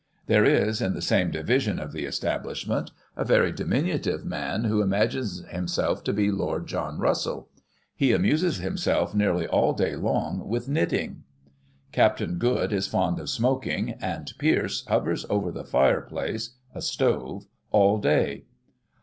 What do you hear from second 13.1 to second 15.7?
of smoking, and Pierce hovers over the